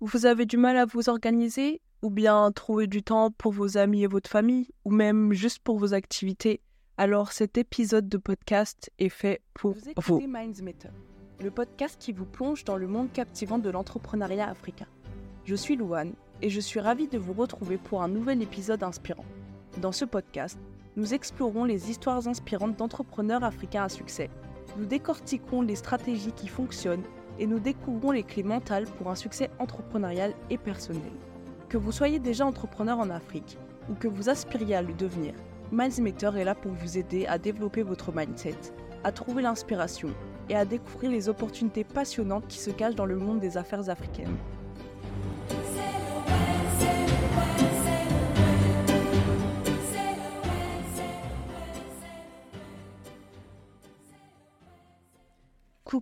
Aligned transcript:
Vous 0.00 0.26
avez 0.26 0.44
du 0.44 0.58
mal 0.58 0.76
à 0.76 0.84
vous 0.84 1.08
organiser 1.08 1.80
ou 2.02 2.10
bien 2.10 2.52
trouver 2.52 2.86
du 2.86 3.02
temps 3.02 3.30
pour 3.30 3.52
vos 3.52 3.78
amis 3.78 4.02
et 4.02 4.06
votre 4.06 4.28
famille 4.28 4.68
ou 4.84 4.90
même 4.90 5.32
juste 5.32 5.60
pour 5.60 5.78
vos 5.78 5.94
activités? 5.94 6.60
Alors 6.98 7.32
cet 7.32 7.56
épisode 7.56 8.06
de 8.06 8.18
podcast 8.18 8.90
est 8.98 9.08
fait 9.08 9.40
pour 9.54 9.72
vous. 9.72 9.88
Écoutez 9.88 10.26
Mindsmeter, 10.26 10.90
le 11.42 11.50
podcast 11.50 11.96
qui 11.98 12.12
vous 12.12 12.26
plonge 12.26 12.62
dans 12.64 12.76
le 12.76 12.86
monde 12.86 13.10
captivant 13.10 13.56
de 13.56 13.70
l'entrepreneuriat 13.70 14.50
africain. 14.50 14.86
Je 15.46 15.54
suis 15.54 15.76
Louane 15.76 16.12
et 16.42 16.50
je 16.50 16.60
suis 16.60 16.80
ravie 16.80 17.08
de 17.08 17.16
vous 17.16 17.32
retrouver 17.32 17.78
pour 17.78 18.02
un 18.02 18.08
nouvel 18.08 18.42
épisode 18.42 18.82
inspirant. 18.82 19.24
Dans 19.80 19.92
ce 19.92 20.04
podcast, 20.04 20.58
nous 20.96 21.14
explorons 21.14 21.64
les 21.64 21.90
histoires 21.90 22.28
inspirantes 22.28 22.76
d'entrepreneurs 22.76 23.44
africains 23.44 23.84
à 23.84 23.88
succès. 23.88 24.28
Nous 24.76 24.84
décortiquons 24.84 25.62
les 25.62 25.76
stratégies 25.76 26.32
qui 26.32 26.48
fonctionnent 26.48 27.04
et 27.38 27.46
nous 27.46 27.58
découvrons 27.58 28.10
les 28.10 28.22
clés 28.22 28.42
mentales 28.42 28.86
pour 28.98 29.10
un 29.10 29.14
succès 29.14 29.50
entrepreneurial 29.58 30.34
et 30.50 30.58
personnel. 30.58 31.12
Que 31.68 31.78
vous 31.78 31.92
soyez 31.92 32.18
déjà 32.18 32.46
entrepreneur 32.46 32.98
en 32.98 33.10
Afrique 33.10 33.58
ou 33.90 33.94
que 33.94 34.08
vous 34.08 34.28
aspiriez 34.28 34.76
à 34.76 34.82
le 34.82 34.94
devenir, 34.94 35.34
Mindmeter 35.72 36.30
est 36.36 36.44
là 36.44 36.54
pour 36.54 36.72
vous 36.72 36.96
aider 36.96 37.26
à 37.26 37.38
développer 37.38 37.82
votre 37.82 38.12
mindset, 38.14 38.54
à 39.02 39.10
trouver 39.10 39.42
l'inspiration 39.42 40.10
et 40.48 40.54
à 40.54 40.64
découvrir 40.64 41.10
les 41.10 41.28
opportunités 41.28 41.82
passionnantes 41.82 42.46
qui 42.46 42.58
se 42.58 42.70
cachent 42.70 42.94
dans 42.94 43.06
le 43.06 43.16
monde 43.16 43.40
des 43.40 43.56
affaires 43.56 43.90
africaines. 43.90 44.36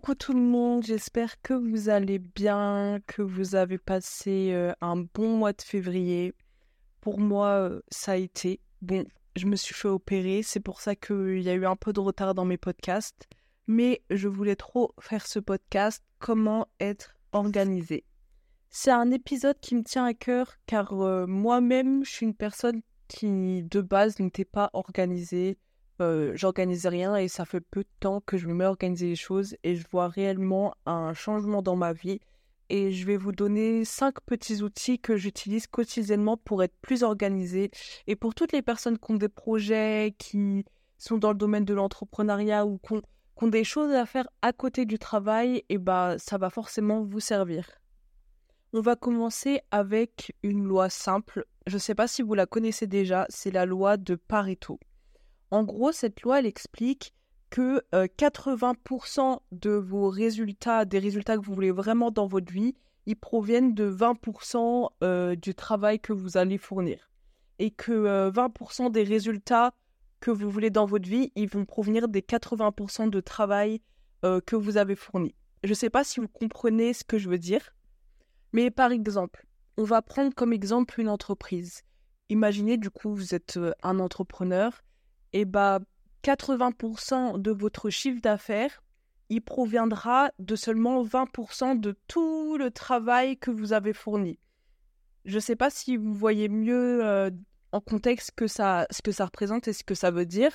Coucou 0.04 0.16
tout 0.16 0.32
le 0.34 0.40
monde, 0.42 0.84
j'espère 0.84 1.40
que 1.40 1.54
vous 1.54 1.88
allez 1.88 2.18
bien, 2.18 2.98
que 3.06 3.22
vous 3.22 3.54
avez 3.54 3.78
passé 3.78 4.50
euh, 4.52 4.74
un 4.82 4.96
bon 4.96 5.38
mois 5.38 5.54
de 5.54 5.62
février. 5.62 6.34
Pour 7.00 7.18
moi, 7.18 7.46
euh, 7.46 7.80
ça 7.88 8.12
a 8.12 8.16
été. 8.16 8.60
Bon, 8.82 9.06
je 9.34 9.46
me 9.46 9.56
suis 9.56 9.74
fait 9.74 9.88
opérer, 9.88 10.42
c'est 10.42 10.60
pour 10.60 10.82
ça 10.82 10.94
qu'il 10.94 11.40
y 11.40 11.48
a 11.48 11.54
eu 11.54 11.64
un 11.64 11.76
peu 11.76 11.94
de 11.94 12.00
retard 12.00 12.34
dans 12.34 12.44
mes 12.44 12.58
podcasts. 12.58 13.26
Mais 13.66 14.02
je 14.10 14.28
voulais 14.28 14.56
trop 14.56 14.92
faire 15.00 15.26
ce 15.26 15.38
podcast, 15.38 16.04
comment 16.18 16.68
être 16.80 17.14
organisé? 17.32 18.04
C'est 18.68 18.90
un 18.90 19.10
épisode 19.10 19.58
qui 19.58 19.74
me 19.74 19.84
tient 19.84 20.04
à 20.04 20.12
cœur 20.12 20.56
car 20.66 21.00
euh, 21.00 21.26
moi-même, 21.26 22.04
je 22.04 22.10
suis 22.10 22.26
une 22.26 22.34
personne 22.34 22.82
qui 23.08 23.62
de 23.62 23.80
base 23.80 24.18
n'était 24.18 24.44
pas 24.44 24.68
organisée 24.74 25.56
euh, 26.00 26.32
j'organise 26.34 26.86
rien 26.86 27.16
et 27.16 27.28
ça 27.28 27.44
fait 27.44 27.60
peu 27.60 27.82
de 27.82 27.88
temps 28.00 28.20
que 28.20 28.36
je 28.36 28.48
me 28.48 28.54
mets 28.54 28.64
à 28.64 28.70
organiser 28.70 29.08
les 29.08 29.16
choses 29.16 29.56
et 29.62 29.76
je 29.76 29.86
vois 29.90 30.08
réellement 30.08 30.74
un 30.86 31.14
changement 31.14 31.62
dans 31.62 31.76
ma 31.76 31.92
vie. 31.92 32.20
Et 32.70 32.92
je 32.92 33.06
vais 33.06 33.16
vous 33.16 33.32
donner 33.32 33.84
cinq 33.84 34.20
petits 34.22 34.62
outils 34.62 34.98
que 34.98 35.16
j'utilise 35.16 35.66
quotidiennement 35.66 36.36
pour 36.36 36.62
être 36.62 36.74
plus 36.80 37.02
organisée. 37.02 37.70
Et 38.06 38.16
pour 38.16 38.34
toutes 38.34 38.52
les 38.52 38.62
personnes 38.62 38.98
qui 38.98 39.12
ont 39.12 39.16
des 39.16 39.28
projets, 39.28 40.14
qui 40.18 40.64
sont 40.98 41.18
dans 41.18 41.30
le 41.30 41.38
domaine 41.38 41.64
de 41.64 41.74
l'entrepreneuriat 41.74 42.66
ou 42.66 42.78
qui 42.78 42.94
ont, 42.94 43.48
des 43.48 43.64
choses 43.64 43.92
à 43.92 44.06
faire 44.06 44.26
à 44.40 44.54
côté 44.54 44.86
du 44.86 44.98
travail, 44.98 45.64
et 45.68 45.76
bah 45.76 46.16
ça 46.18 46.38
va 46.38 46.48
forcément 46.48 47.02
vous 47.02 47.20
servir. 47.20 47.68
On 48.72 48.80
va 48.80 48.96
commencer 48.96 49.60
avec 49.70 50.34
une 50.42 50.64
loi 50.64 50.88
simple. 50.88 51.44
Je 51.66 51.74
ne 51.74 51.78
sais 51.78 51.94
pas 51.94 52.08
si 52.08 52.22
vous 52.22 52.34
la 52.34 52.46
connaissez 52.46 52.86
déjà, 52.86 53.26
c'est 53.28 53.50
la 53.50 53.66
loi 53.66 53.98
de 53.98 54.14
Pareto. 54.14 54.80
En 55.54 55.62
gros, 55.62 55.92
cette 55.92 56.22
loi, 56.22 56.40
elle 56.40 56.46
explique 56.46 57.14
que 57.48 57.80
80% 57.92 59.20
euh, 59.20 59.36
de 59.52 59.70
vos 59.70 60.08
résultats, 60.08 60.84
des 60.84 60.98
résultats 60.98 61.36
que 61.36 61.44
vous 61.44 61.54
voulez 61.54 61.70
vraiment 61.70 62.10
dans 62.10 62.26
votre 62.26 62.52
vie, 62.52 62.74
ils 63.06 63.14
proviennent 63.14 63.72
de 63.72 63.88
20% 63.88 64.88
euh, 65.04 65.36
du 65.36 65.54
travail 65.54 66.00
que 66.00 66.12
vous 66.12 66.36
allez 66.36 66.58
fournir. 66.58 67.08
Et 67.60 67.70
que 67.70 68.30
20% 68.30 68.86
euh, 68.86 68.88
des 68.90 69.04
résultats 69.04 69.74
que 70.18 70.32
vous 70.32 70.50
voulez 70.50 70.70
dans 70.70 70.86
votre 70.86 71.08
vie, 71.08 71.30
ils 71.36 71.48
vont 71.48 71.64
provenir 71.64 72.08
des 72.08 72.22
80% 72.22 73.08
de 73.08 73.20
travail 73.20 73.80
que 74.22 74.56
vous 74.56 74.76
avez 74.76 74.96
fourni. 74.96 75.36
Je 75.62 75.68
ne 75.68 75.74
sais 75.74 75.90
pas 75.90 76.02
si 76.02 76.18
vous 76.18 76.26
comprenez 76.26 76.94
ce 76.94 77.04
que 77.04 77.16
je 77.16 77.28
veux 77.28 77.38
dire, 77.38 77.76
mais 78.52 78.72
par 78.72 78.90
exemple, 78.90 79.46
on 79.76 79.84
va 79.84 80.02
prendre 80.02 80.34
comme 80.34 80.52
exemple 80.52 81.00
une 81.00 81.10
entreprise. 81.10 81.82
Imaginez 82.28 82.76
du 82.76 82.90
coup, 82.90 83.14
vous 83.14 83.36
êtes 83.36 83.60
un 83.84 84.00
entrepreneur 84.00 84.82
et 85.34 85.44
bah 85.44 85.80
80% 86.22 87.42
de 87.42 87.50
votre 87.50 87.90
chiffre 87.90 88.22
d'affaires, 88.22 88.82
il 89.28 89.42
proviendra 89.42 90.30
de 90.38 90.56
seulement 90.56 91.04
20% 91.04 91.78
de 91.78 91.94
tout 92.06 92.56
le 92.56 92.70
travail 92.70 93.36
que 93.36 93.50
vous 93.50 93.72
avez 93.72 93.92
fourni. 93.92 94.38
Je 95.24 95.34
ne 95.34 95.40
sais 95.40 95.56
pas 95.56 95.70
si 95.70 95.96
vous 95.96 96.14
voyez 96.14 96.48
mieux 96.48 97.04
euh, 97.04 97.30
en 97.72 97.80
contexte 97.80 98.32
que 98.36 98.46
ça, 98.46 98.86
ce 98.90 99.02
que 99.02 99.12
ça 99.12 99.26
représente 99.26 99.66
et 99.68 99.72
ce 99.72 99.82
que 99.82 99.94
ça 99.94 100.10
veut 100.10 100.24
dire, 100.24 100.52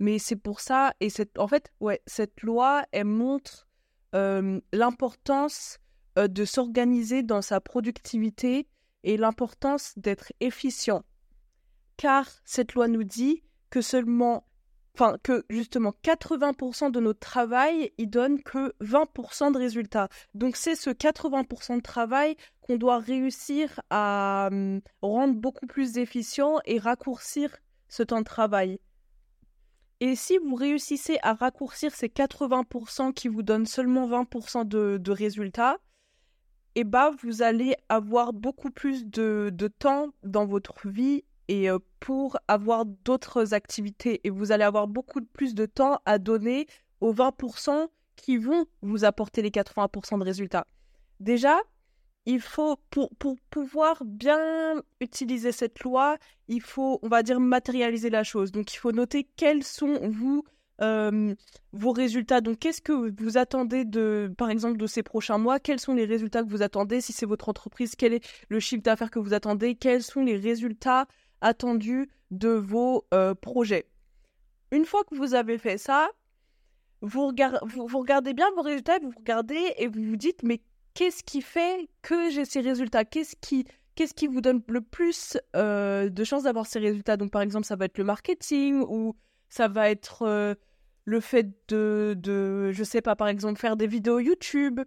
mais 0.00 0.18
c'est 0.18 0.36
pour 0.36 0.60
ça, 0.60 0.92
et 1.00 1.08
cette, 1.08 1.38
en 1.38 1.46
fait, 1.46 1.72
ouais, 1.80 2.02
cette 2.06 2.42
loi, 2.42 2.84
elle 2.90 3.06
montre 3.06 3.68
euh, 4.14 4.60
l'importance 4.72 5.78
euh, 6.18 6.26
de 6.26 6.44
s'organiser 6.44 7.22
dans 7.22 7.42
sa 7.42 7.60
productivité 7.60 8.66
et 9.04 9.16
l'importance 9.16 9.92
d'être 9.96 10.32
efficient. 10.40 11.04
Car 11.96 12.28
cette 12.44 12.74
loi 12.74 12.88
nous 12.88 13.04
dit 13.04 13.42
que 13.76 13.82
seulement, 13.82 14.46
enfin, 14.94 15.18
que 15.22 15.44
justement 15.50 15.92
80% 16.02 16.90
de 16.90 16.98
notre 16.98 17.20
travail, 17.20 17.92
il 17.98 18.08
donne 18.08 18.42
que 18.42 18.72
20% 18.80 19.52
de 19.52 19.58
résultats. 19.58 20.08
Donc 20.32 20.56
c'est 20.56 20.74
ce 20.74 20.88
80% 20.88 21.76
de 21.76 21.82
travail 21.82 22.36
qu'on 22.62 22.78
doit 22.78 22.98
réussir 22.98 23.82
à 23.90 24.48
hum, 24.50 24.80
rendre 25.02 25.34
beaucoup 25.34 25.66
plus 25.66 25.98
efficient 25.98 26.56
et 26.64 26.78
raccourcir 26.78 27.54
ce 27.90 28.02
temps 28.02 28.20
de 28.20 28.24
travail. 28.24 28.80
Et 30.00 30.16
si 30.16 30.38
vous 30.38 30.54
réussissez 30.54 31.18
à 31.22 31.34
raccourcir 31.34 31.94
ces 31.94 32.08
80% 32.08 33.12
qui 33.12 33.28
vous 33.28 33.42
donnent 33.42 33.66
seulement 33.66 34.08
20% 34.08 34.66
de, 34.66 35.10
résultats, 35.10 35.76
eh 36.76 36.84
ben, 36.84 37.14
vous 37.22 37.42
allez 37.42 37.76
avoir 37.90 38.32
beaucoup 38.32 38.70
plus 38.70 39.04
de 39.04 39.68
temps 39.78 40.08
dans 40.22 40.46
votre 40.46 40.88
vie 40.88 41.24
et 41.48 41.68
pour 42.00 42.36
avoir 42.48 42.84
d'autres 42.84 43.54
activités. 43.54 44.20
Et 44.24 44.30
vous 44.30 44.52
allez 44.52 44.64
avoir 44.64 44.86
beaucoup 44.86 45.20
plus 45.20 45.54
de 45.54 45.66
temps 45.66 46.00
à 46.04 46.18
donner 46.18 46.66
aux 47.00 47.12
20% 47.12 47.88
qui 48.16 48.36
vont 48.36 48.66
vous 48.82 49.04
apporter 49.04 49.42
les 49.42 49.50
80% 49.50 50.18
de 50.18 50.24
résultats. 50.24 50.66
Déjà, 51.20 51.58
il 52.26 52.40
faut, 52.40 52.76
pour, 52.90 53.10
pour, 53.16 53.36
pouvoir 53.50 54.02
bien 54.04 54.82
utiliser 55.00 55.52
cette 55.52 55.80
loi, 55.84 56.18
il 56.48 56.60
faut, 56.60 56.98
on 57.02 57.08
va 57.08 57.22
dire, 57.22 57.38
matérialiser 57.38 58.10
la 58.10 58.24
chose. 58.24 58.50
Donc, 58.50 58.74
il 58.74 58.78
faut 58.78 58.92
noter 58.92 59.28
quels 59.36 59.62
sont 59.62 60.00
vous, 60.08 60.44
vos 60.80 61.92
résultats. 61.92 62.40
Donc, 62.40 62.58
qu'est-ce 62.58 62.82
que 62.82 63.14
vous 63.22 63.38
attendez 63.38 63.84
de, 63.84 64.32
par 64.36 64.50
exemple, 64.50 64.76
de 64.76 64.86
ces 64.86 65.02
prochains 65.02 65.38
mois? 65.38 65.60
Quels 65.60 65.80
sont 65.80 65.94
les 65.94 66.04
résultats 66.04 66.42
que 66.42 66.50
vous 66.50 66.62
attendez? 66.62 67.00
Si 67.00 67.12
c'est 67.12 67.26
votre 67.26 67.48
entreprise, 67.48 67.94
quel 67.96 68.14
est 68.14 68.26
le 68.48 68.60
chiffre 68.60 68.82
d'affaires 68.82 69.10
que 69.10 69.20
vous 69.20 69.32
attendez? 69.32 69.76
Quels 69.76 70.02
sont 70.02 70.22
les 70.22 70.36
résultats 70.36 71.06
attendu 71.40 72.08
de 72.30 72.48
vos 72.48 73.04
euh, 73.14 73.34
projets. 73.34 73.86
Une 74.70 74.84
fois 74.84 75.04
que 75.04 75.14
vous 75.14 75.34
avez 75.34 75.58
fait 75.58 75.78
ça, 75.78 76.10
vous, 77.02 77.26
regardez 77.26 78.34
bien 78.34 78.50
vos 78.56 78.62
résultats, 78.62 78.98
vous 79.00 79.12
regardez 79.16 79.74
et 79.76 79.86
vous 79.86 80.02
vous 80.02 80.16
dites 80.16 80.42
mais 80.42 80.60
qu'est-ce 80.94 81.22
qui 81.22 81.42
fait 81.42 81.88
que 82.02 82.30
j'ai 82.30 82.44
ces 82.44 82.60
résultats? 82.60 83.04
Qu'est-ce 83.04 83.36
qui, 83.40 83.66
qui 83.94 84.26
vous 84.26 84.40
donne 84.40 84.62
le 84.68 84.80
plus 84.80 85.36
euh, 85.54 86.08
de 86.08 86.24
chances 86.24 86.44
d'avoir 86.44 86.66
ces 86.66 86.78
résultats? 86.78 87.16
Donc 87.16 87.30
par 87.30 87.42
exemple, 87.42 87.66
ça 87.66 87.76
va 87.76 87.84
être 87.84 87.98
le 87.98 88.04
marketing 88.04 88.82
ou 88.88 89.14
ça 89.48 89.68
va 89.68 89.90
être 89.90 90.22
euh, 90.22 90.54
le 91.04 91.20
fait 91.20 91.48
de, 91.68 92.14
de, 92.18 92.72
je 92.72 92.82
sais 92.82 93.02
pas, 93.02 93.14
par 93.14 93.28
exemple, 93.28 93.60
faire 93.60 93.76
des 93.76 93.86
vidéos 93.86 94.18
YouTube. 94.18 94.80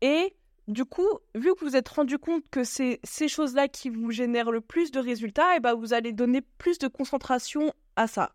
Et 0.00 0.34
du 0.66 0.84
coup, 0.84 1.06
vu 1.34 1.54
que 1.54 1.64
vous 1.64 1.76
êtes 1.76 1.88
rendu 1.88 2.18
compte 2.18 2.48
que 2.50 2.64
c'est 2.64 3.00
ces 3.04 3.28
choses-là 3.28 3.68
qui 3.68 3.90
vous 3.90 4.10
génèrent 4.10 4.50
le 4.50 4.60
plus 4.60 4.90
de 4.90 4.98
résultats, 4.98 5.52
et 5.52 5.56
eh 5.56 5.60
ben 5.60 5.74
vous 5.74 5.92
allez 5.92 6.12
donner 6.12 6.40
plus 6.40 6.78
de 6.78 6.88
concentration 6.88 7.72
à 7.96 8.06
ça. 8.06 8.32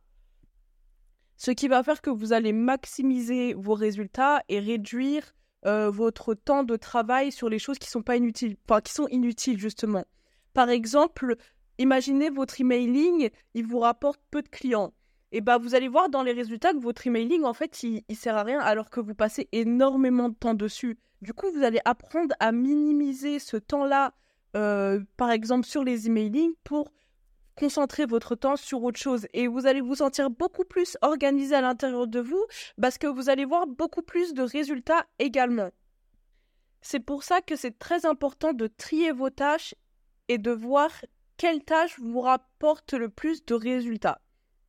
Ce 1.38 1.52
qui 1.52 1.68
va 1.68 1.84
faire 1.84 2.02
que 2.02 2.10
vous 2.10 2.34
allez 2.34 2.54
maximiser 2.54 3.54
vos 3.54 3.74
résultats 3.74 4.44
et 4.50 4.60
réduire 4.60 5.34
euh, 5.66 5.90
votre 5.90 6.36
temps 6.36 6.64
de 6.64 6.76
travail 6.76 7.32
sur 7.32 7.50
les 7.50 7.60
choses 7.60 7.80
qui 7.80 7.90
sont 7.90 8.04
pas 8.04 8.18
inutiles, 8.18 8.58
enfin 8.70 8.82
qui 8.82 8.94
sont 8.94 9.08
inutiles 9.08 9.58
justement. 9.58 10.06
Par 10.54 10.70
exemple, 10.70 11.36
imaginez 11.78 12.30
votre 12.30 12.62
emailing, 12.62 13.30
il 13.56 13.66
vous 13.66 13.80
rapporte 13.80 14.22
peu 14.30 14.42
de 14.42 14.50
clients. 14.50 14.94
Et 15.32 15.42
ben 15.42 15.58
vous 15.58 15.76
allez 15.76 15.88
voir 15.88 16.10
dans 16.10 16.24
les 16.24 16.32
résultats 16.32 16.74
que 16.74 16.80
votre 16.80 17.06
emailing 17.06 17.44
en 17.44 17.54
fait 17.54 17.84
il, 17.84 18.04
il 18.10 18.16
sert 18.16 18.36
à 18.36 18.44
rien 18.44 18.60
alors 18.60 18.90
que 18.90 19.00
vous 19.00 19.14
passez 19.14 19.48
énormément 19.52 20.30
de 20.30 20.36
temps 20.36 20.56
dessus. 20.56 20.98
Du 21.22 21.34
coup, 21.34 21.52
vous 21.52 21.64
allez 21.64 21.82
apprendre 21.84 22.34
à 22.40 22.52
minimiser 22.52 23.40
ce 23.40 23.58
temps-là, 23.58 24.14
euh, 24.56 25.02
par 25.18 25.32
exemple 25.32 25.68
sur 25.68 25.84
les 25.84 26.08
emailing, 26.08 26.54
pour 26.64 26.92
concentrer 27.56 28.06
votre 28.06 28.36
temps 28.36 28.56
sur 28.56 28.82
autre 28.84 29.00
chose. 29.00 29.28
Et 29.34 29.48
vous 29.48 29.68
allez 29.68 29.82
vous 29.82 29.96
sentir 29.96 30.30
beaucoup 30.30 30.64
plus 30.64 30.98
organisé 31.02 31.56
à 31.56 31.62
l'intérieur 31.62 32.08
de 32.08 32.22
vous 32.22 32.46
parce 32.82 32.98
que 32.98 33.08
vous 33.08 33.30
allez 33.30 33.44
voir 33.44 33.68
beaucoup 33.68 34.02
plus 34.02 34.34
de 34.34 34.44
résultats 34.44 35.06
également. 35.20 35.70
C'est 36.82 37.02
pour 37.02 37.24
ça 37.24 37.42
que 37.42 37.58
c'est 37.58 37.78
très 37.78 38.06
important 38.06 38.54
de 38.54 38.68
trier 38.68 39.12
vos 39.12 39.30
tâches 39.30 39.76
et 40.30 40.38
de 40.38 40.52
voir 40.52 40.90
quelle 41.36 41.62
tâche 41.66 42.00
vous 42.00 42.22
rapporte 42.22 42.94
le 42.94 43.10
plus 43.10 43.46
de 43.46 43.56
résultats, 43.56 44.22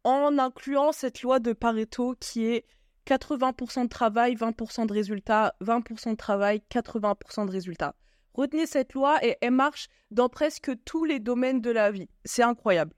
en 0.04 0.38
incluant 0.38 0.92
cette 0.92 1.22
loi 1.22 1.38
de 1.40 1.52
Pareto 1.52 2.14
qui 2.18 2.46
est 2.46 2.64
80% 3.06 3.84
de 3.84 3.88
travail, 3.88 4.34
20% 4.34 4.86
de 4.86 4.92
résultats, 4.92 5.54
20% 5.62 6.10
de 6.10 6.16
travail, 6.16 6.62
80% 6.70 7.46
de 7.46 7.50
résultats. 7.50 7.94
Retenez 8.34 8.66
cette 8.66 8.94
loi 8.94 9.24
et 9.24 9.36
elle 9.40 9.50
marche 9.52 9.88
dans 10.10 10.28
presque 10.28 10.70
tous 10.84 11.04
les 11.04 11.18
domaines 11.18 11.60
de 11.60 11.70
la 11.70 11.90
vie. 11.90 12.08
C'est 12.24 12.42
incroyable. 12.42 12.94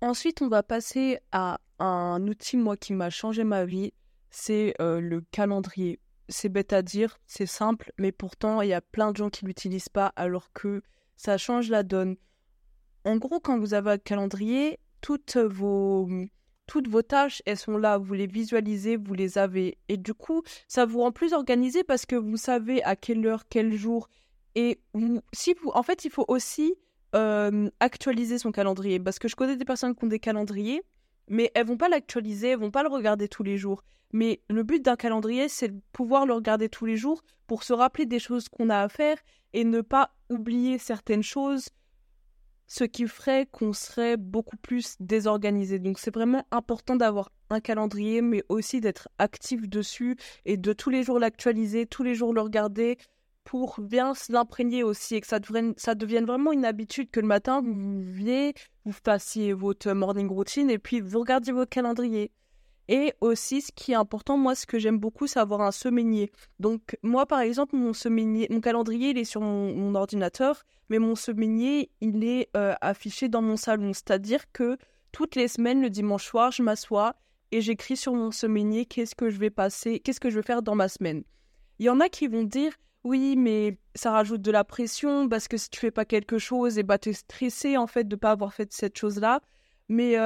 Ensuite, 0.00 0.40
on 0.40 0.48
va 0.48 0.62
passer 0.62 1.18
à 1.30 1.60
un 1.78 2.26
outil, 2.26 2.56
moi, 2.56 2.76
qui 2.76 2.94
m'a 2.94 3.10
changé 3.10 3.44
ma 3.44 3.64
vie. 3.66 3.92
C'est 4.30 4.74
euh, 4.80 5.00
le 5.00 5.20
calendrier. 5.30 6.00
C'est 6.28 6.48
bête 6.48 6.72
à 6.72 6.82
dire, 6.82 7.18
c'est 7.26 7.46
simple, 7.46 7.92
mais 7.98 8.12
pourtant, 8.12 8.62
il 8.62 8.68
y 8.68 8.72
a 8.72 8.80
plein 8.80 9.10
de 9.10 9.16
gens 9.16 9.30
qui 9.30 9.44
l'utilisent 9.44 9.88
pas 9.88 10.12
alors 10.16 10.52
que 10.52 10.82
ça 11.16 11.36
change 11.36 11.68
la 11.68 11.82
donne. 11.82 12.16
En 13.04 13.16
gros, 13.16 13.40
quand 13.40 13.58
vous 13.58 13.74
avez 13.74 13.90
un 13.90 13.98
calendrier, 13.98 14.78
toutes 15.00 15.36
vos, 15.36 16.08
toutes 16.66 16.88
vos 16.88 17.02
tâches, 17.02 17.42
elles 17.46 17.56
sont 17.58 17.76
là, 17.76 17.98
vous 17.98 18.14
les 18.14 18.26
visualisez, 18.26 18.96
vous 18.96 19.14
les 19.14 19.38
avez. 19.38 19.78
Et 19.88 19.96
du 19.96 20.14
coup, 20.14 20.42
ça 20.68 20.86
vous 20.86 21.00
rend 21.00 21.12
plus 21.12 21.32
organisé 21.32 21.84
parce 21.84 22.06
que 22.06 22.16
vous 22.16 22.36
savez 22.36 22.82
à 22.84 22.96
quelle 22.96 23.26
heure, 23.26 23.44
quel 23.48 23.74
jour. 23.74 24.08
Et 24.54 24.80
si 25.32 25.54
en 25.74 25.82
fait, 25.82 26.04
il 26.04 26.10
faut 26.10 26.24
aussi 26.28 26.74
actualiser 27.12 28.38
son 28.38 28.52
calendrier. 28.52 29.00
Parce 29.00 29.18
que 29.18 29.26
je 29.26 29.34
connais 29.34 29.56
des 29.56 29.64
personnes 29.64 29.96
qui 29.96 30.04
ont 30.04 30.08
des 30.08 30.20
calendriers, 30.20 30.82
mais 31.28 31.50
elles 31.54 31.66
vont 31.66 31.76
pas 31.76 31.88
l'actualiser, 31.88 32.50
elles 32.50 32.58
vont 32.58 32.70
pas 32.70 32.82
le 32.82 32.88
regarder 32.88 33.28
tous 33.28 33.42
les 33.42 33.56
jours. 33.56 33.82
Mais 34.12 34.42
le 34.48 34.62
but 34.62 34.82
d'un 34.84 34.96
calendrier, 34.96 35.48
c'est 35.48 35.68
de 35.68 35.80
pouvoir 35.92 36.26
le 36.26 36.34
regarder 36.34 36.68
tous 36.68 36.84
les 36.84 36.96
jours 36.96 37.22
pour 37.46 37.62
se 37.62 37.72
rappeler 37.72 38.06
des 38.06 38.18
choses 38.18 38.48
qu'on 38.48 38.70
a 38.70 38.80
à 38.80 38.88
faire 38.88 39.16
et 39.52 39.64
ne 39.64 39.80
pas 39.80 40.14
oublier 40.28 40.78
certaines 40.78 41.22
choses, 41.22 41.68
ce 42.70 42.84
qui 42.84 43.08
ferait 43.08 43.46
qu'on 43.50 43.72
serait 43.72 44.16
beaucoup 44.16 44.56
plus 44.56 44.94
désorganisé. 45.00 45.80
Donc 45.80 45.98
c'est 45.98 46.14
vraiment 46.14 46.44
important 46.52 46.94
d'avoir 46.94 47.32
un 47.50 47.58
calendrier, 47.58 48.22
mais 48.22 48.44
aussi 48.48 48.80
d'être 48.80 49.08
actif 49.18 49.68
dessus 49.68 50.16
et 50.44 50.56
de 50.56 50.72
tous 50.72 50.88
les 50.88 51.02
jours 51.02 51.18
l'actualiser, 51.18 51.86
tous 51.86 52.04
les 52.04 52.14
jours 52.14 52.32
le 52.32 52.40
regarder, 52.40 52.96
pour 53.42 53.80
bien 53.80 54.12
l'imprégner 54.28 54.84
aussi 54.84 55.16
et 55.16 55.20
que 55.20 55.26
ça 55.26 55.40
devienne, 55.40 55.74
ça 55.76 55.96
devienne 55.96 56.24
vraiment 56.24 56.52
une 56.52 56.64
habitude 56.64 57.10
que 57.10 57.18
le 57.18 57.26
matin, 57.26 57.60
vous 57.60 57.74
veniez, 57.74 58.54
vous 58.84 58.92
fassiez 58.92 59.52
votre 59.52 59.90
morning 59.90 60.28
routine 60.28 60.70
et 60.70 60.78
puis 60.78 61.00
vous 61.00 61.18
regardiez 61.18 61.52
votre 61.52 61.70
calendrier. 61.70 62.30
Et 62.92 63.14
aussi, 63.20 63.60
ce 63.60 63.70
qui 63.70 63.92
est 63.92 63.94
important, 63.94 64.36
moi, 64.36 64.56
ce 64.56 64.66
que 64.66 64.80
j'aime 64.80 64.98
beaucoup, 64.98 65.28
c'est 65.28 65.38
avoir 65.38 65.60
un 65.60 65.70
semainier. 65.70 66.32
Donc, 66.58 66.98
moi, 67.04 67.24
par 67.24 67.38
exemple, 67.38 67.76
mon 67.76 67.92
semainier, 67.92 68.48
mon 68.50 68.60
calendrier, 68.60 69.10
il 69.10 69.18
est 69.18 69.24
sur 69.24 69.40
mon, 69.40 69.94
ordinateur, 69.94 70.64
mais 70.88 70.98
mon 70.98 71.14
semainier, 71.14 71.92
il 72.00 72.24
est 72.24 72.48
euh, 72.56 72.74
affiché 72.80 73.28
dans 73.28 73.42
mon 73.42 73.56
salon. 73.56 73.92
C'est-à-dire 73.92 74.50
que 74.52 74.76
toutes 75.12 75.36
les 75.36 75.46
semaines, 75.46 75.80
le 75.80 75.88
dimanche 75.88 76.26
soir, 76.26 76.50
je 76.50 76.64
m'assois 76.64 77.14
et 77.52 77.60
j'écris 77.60 77.96
sur 77.96 78.12
mon 78.12 78.32
semainier 78.32 78.86
qu'est-ce 78.86 79.14
que 79.14 79.30
je 79.30 79.38
vais 79.38 79.50
passer, 79.50 80.00
qu'est-ce 80.00 80.18
que 80.18 80.28
je 80.28 80.40
vais 80.40 80.46
faire 80.46 80.62
dans 80.62 80.74
ma 80.74 80.88
semaine. 80.88 81.22
Il 81.78 81.86
y 81.86 81.90
en 81.90 82.00
a 82.00 82.08
qui 82.08 82.26
vont 82.26 82.42
dire 82.42 82.72
oui, 83.04 83.36
mais 83.36 83.78
ça 83.94 84.10
rajoute 84.10 84.42
de 84.42 84.50
la 84.50 84.64
pression 84.64 85.28
parce 85.28 85.46
que 85.46 85.56
si 85.56 85.70
tu 85.70 85.78
fais 85.78 85.92
pas 85.92 86.04
quelque 86.04 86.38
chose, 86.38 86.76
et 86.76 86.80
eh 86.80 86.82
bah 86.82 86.98
t'es 86.98 87.12
stressé 87.12 87.76
en 87.76 87.86
fait 87.86 88.06
de 88.06 88.16
pas 88.16 88.32
avoir 88.32 88.52
fait 88.52 88.72
cette 88.72 88.98
chose-là. 88.98 89.40
Mais 89.88 90.16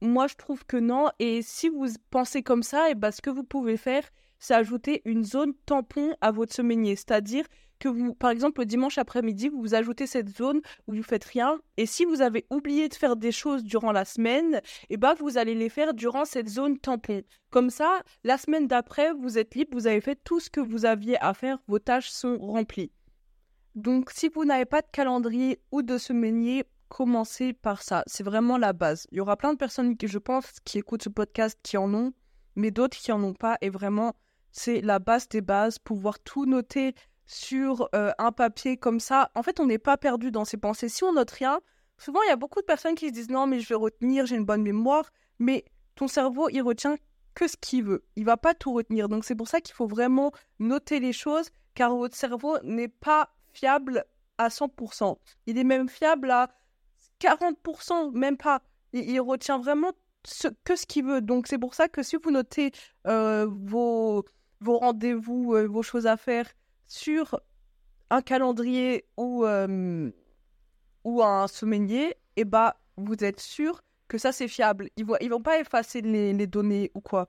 moi, 0.00 0.26
je 0.26 0.34
trouve 0.34 0.64
que 0.66 0.76
non. 0.76 1.08
Et 1.18 1.42
si 1.42 1.68
vous 1.68 1.86
pensez 2.10 2.42
comme 2.42 2.62
ça, 2.62 2.88
et 2.88 2.92
eh 2.92 2.94
bah, 2.94 3.12
ce 3.12 3.22
que 3.22 3.30
vous 3.30 3.44
pouvez 3.44 3.76
faire, 3.76 4.04
c'est 4.38 4.54
ajouter 4.54 5.02
une 5.04 5.24
zone 5.24 5.54
tampon 5.66 6.14
à 6.20 6.30
votre 6.30 6.52
semainier. 6.52 6.96
C'est-à-dire 6.96 7.46
que 7.78 7.88
vous, 7.88 8.14
par 8.14 8.30
exemple, 8.30 8.60
le 8.60 8.66
dimanche 8.66 8.98
après-midi, 8.98 9.48
vous 9.48 9.74
ajoutez 9.74 10.06
cette 10.06 10.28
zone 10.28 10.60
où 10.86 10.94
vous 10.94 11.02
faites 11.02 11.24
rien. 11.24 11.58
Et 11.76 11.86
si 11.86 12.04
vous 12.04 12.20
avez 12.20 12.46
oublié 12.50 12.88
de 12.88 12.94
faire 12.94 13.16
des 13.16 13.32
choses 13.32 13.64
durant 13.64 13.92
la 13.92 14.04
semaine, 14.04 14.60
eh 14.88 14.96
ben, 14.96 15.14
vous 15.14 15.38
allez 15.38 15.54
les 15.54 15.68
faire 15.68 15.94
durant 15.94 16.24
cette 16.24 16.48
zone 16.48 16.78
tampon. 16.78 17.22
Comme 17.50 17.70
ça, 17.70 18.02
la 18.24 18.38
semaine 18.38 18.66
d'après, 18.66 19.12
vous 19.12 19.38
êtes 19.38 19.54
libre, 19.54 19.76
vous 19.76 19.86
avez 19.86 20.00
fait 20.00 20.18
tout 20.24 20.40
ce 20.40 20.50
que 20.50 20.60
vous 20.60 20.84
aviez 20.84 21.22
à 21.22 21.34
faire, 21.34 21.58
vos 21.68 21.78
tâches 21.78 22.10
sont 22.10 22.38
remplies. 22.38 22.92
Donc, 23.74 24.10
si 24.10 24.28
vous 24.28 24.46
n'avez 24.46 24.64
pas 24.64 24.80
de 24.80 24.86
calendrier 24.90 25.60
ou 25.70 25.82
de 25.82 25.98
semainier, 25.98 26.64
commencez 26.88 27.52
par 27.52 27.82
ça. 27.82 28.02
C'est 28.06 28.24
vraiment 28.24 28.58
la 28.58 28.72
base. 28.72 29.06
Il 29.10 29.18
y 29.18 29.20
aura 29.20 29.36
plein 29.36 29.52
de 29.52 29.58
personnes 29.58 29.96
qui, 29.96 30.08
je 30.08 30.18
pense, 30.18 30.46
qui 30.64 30.78
écoutent 30.78 31.02
ce 31.02 31.08
podcast 31.08 31.58
qui 31.62 31.76
en 31.76 31.92
ont, 31.94 32.12
mais 32.54 32.70
d'autres 32.70 32.96
qui 32.96 33.12
en 33.12 33.22
ont 33.22 33.34
pas. 33.34 33.58
Et 33.60 33.70
vraiment, 33.70 34.14
c'est 34.52 34.80
la 34.80 34.98
base 34.98 35.28
des 35.28 35.40
bases, 35.40 35.78
pouvoir 35.78 36.18
tout 36.20 36.46
noter 36.46 36.94
sur 37.26 37.88
euh, 37.94 38.12
un 38.18 38.32
papier 38.32 38.76
comme 38.76 39.00
ça, 39.00 39.30
en 39.34 39.42
fait, 39.42 39.60
on 39.60 39.66
n'est 39.66 39.78
pas 39.78 39.96
perdu 39.96 40.30
dans 40.30 40.44
ses 40.44 40.56
pensées. 40.56 40.88
Si 40.88 41.04
on 41.04 41.12
note 41.12 41.30
rien, 41.30 41.60
souvent, 41.98 42.22
il 42.22 42.28
y 42.28 42.32
a 42.32 42.36
beaucoup 42.36 42.60
de 42.60 42.66
personnes 42.66 42.94
qui 42.94 43.08
se 43.08 43.12
disent 43.12 43.30
non, 43.30 43.46
mais 43.46 43.60
je 43.60 43.68
vais 43.68 43.74
retenir, 43.74 44.26
j'ai 44.26 44.36
une 44.36 44.44
bonne 44.44 44.62
mémoire, 44.62 45.10
mais 45.38 45.64
ton 45.96 46.08
cerveau, 46.08 46.48
il 46.48 46.62
retient 46.62 46.96
que 47.34 47.48
ce 47.48 47.56
qu'il 47.56 47.84
veut. 47.84 48.04
Il 48.16 48.24
va 48.24 48.36
pas 48.36 48.54
tout 48.54 48.72
retenir. 48.72 49.08
Donc, 49.08 49.24
c'est 49.24 49.34
pour 49.34 49.48
ça 49.48 49.60
qu'il 49.60 49.74
faut 49.74 49.86
vraiment 49.86 50.32
noter 50.58 51.00
les 51.00 51.12
choses, 51.12 51.50
car 51.74 51.94
votre 51.94 52.16
cerveau 52.16 52.58
n'est 52.62 52.88
pas 52.88 53.30
fiable 53.52 54.04
à 54.38 54.48
100%. 54.48 55.16
Il 55.46 55.58
est 55.58 55.64
même 55.64 55.88
fiable 55.88 56.30
à 56.30 56.48
40%, 57.20 58.12
même 58.12 58.36
pas. 58.36 58.62
Il, 58.92 59.20
retient 59.20 59.58
vraiment 59.58 59.92
que 60.64 60.76
ce 60.76 60.86
qu'il 60.86 61.04
veut. 61.04 61.20
Donc, 61.20 61.46
c'est 61.46 61.58
pour 61.58 61.74
ça 61.74 61.88
que 61.88 62.02
si 62.02 62.16
vous 62.16 62.30
notez 62.30 62.72
euh, 63.06 63.46
vos, 63.50 64.24
rendez-vous, 64.64 65.54
euh, 65.54 65.66
vos 65.66 65.82
choses 65.82 66.06
à 66.06 66.16
faire, 66.16 66.46
sur 66.86 67.40
un 68.10 68.22
calendrier 68.22 69.04
ou, 69.16 69.44
ou 71.04 71.22
un 71.22 71.48
semainier, 71.48 72.14
eh 72.36 72.44
bah, 72.44 72.76
vous 72.96 73.24
êtes 73.24 73.40
sûr 73.40 73.82
que 74.08 74.18
ça 74.18 74.32
c'est 74.32 74.48
fiable. 74.48 74.88
Ils 74.96 75.06
ils 75.20 75.30
vont 75.30 75.42
pas 75.42 75.58
effacer 75.58 76.00
les, 76.00 76.32
les, 76.32 76.46
données 76.46 76.90
ou 76.94 77.00
quoi. 77.00 77.28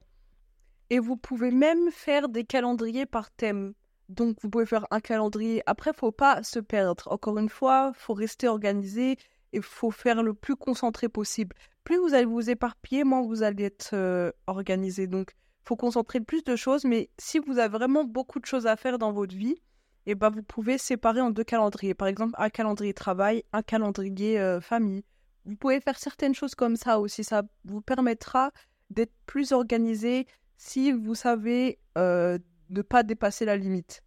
Et 0.89 1.00
vous 1.00 1.18
pouvez 1.18 1.51
même 1.51 1.92
faire 1.92 2.30
des 2.30 2.45
calendriers 2.45 3.06
par 3.06 3.31
thème. 3.31 3.74
Donc 4.10 4.38
vous 4.42 4.50
pouvez 4.50 4.66
faire 4.66 4.86
un 4.92 5.00
calendrier. 5.00 5.62
Après, 5.66 5.94
faut 5.94 6.12
pas 6.12 6.44
se 6.44 6.60
perdre. 6.60 7.07
Encore 7.12 7.38
une 7.39 7.50
fois, 7.50 7.92
faut 7.95 8.13
rester 8.13 8.48
organisé 8.48 9.18
et 9.53 9.61
faut 9.61 9.91
faire 9.91 10.23
le 10.23 10.33
plus 10.33 10.55
concentré 10.55 11.09
possible. 11.09 11.55
Plus 11.83 11.97
vous 11.97 12.13
allez 12.13 12.25
vous 12.25 12.49
éparpiller, 12.49 13.03
moins 13.03 13.21
vous 13.21 13.44
allez 13.44 13.65
être 13.65 14.33
organisé. 14.47 15.07
Donc 15.07 15.33
faut 15.63 15.75
concentrer 15.75 16.21
plus 16.21 16.44
de 16.44 16.55
choses, 16.55 16.85
mais 16.85 17.09
si 17.17 17.39
vous 17.39 17.59
avez 17.59 17.69
vraiment 17.69 18.05
beaucoup 18.05 18.39
de 18.39 18.45
choses 18.45 18.67
à 18.67 18.75
faire 18.77 18.97
dans 18.97 19.11
votre 19.11 19.35
vie, 19.35 19.57
et 20.05 20.11
eh 20.11 20.15
ben 20.15 20.29
vous 20.29 20.41
pouvez 20.41 20.77
séparer 20.77 21.19
en 21.19 21.31
deux 21.31 21.44
calendriers. 21.44 21.94
Par 21.94 22.07
exemple, 22.07 22.33
un 22.38 22.49
calendrier 22.49 22.94
travail, 22.94 23.43
un 23.51 23.62
calendrier 23.62 24.39
euh, 24.39 24.62
famille. 24.62 25.03
Vous 25.43 25.57
pouvez 25.57 25.81
faire 25.81 26.00
certaines 26.00 26.33
choses 26.33 26.55
comme 26.55 26.77
ça 26.77 27.01
aussi. 27.01 27.25
Ça 27.25 27.43
vous 27.65 27.81
permettra 27.81 28.51
d'être 28.89 29.12
plus 29.25 29.51
organisé 29.51 30.25
si 30.55 30.93
vous 30.93 31.13
savez 31.13 31.79
euh, 31.98 32.39
ne 32.69 32.81
pas 32.81 33.03
dépasser 33.03 33.43
la 33.43 33.57
limite. 33.57 34.01